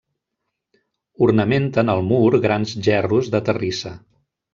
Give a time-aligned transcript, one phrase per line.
[1.25, 3.93] Ornamenten el mur grans gerros de terrissa.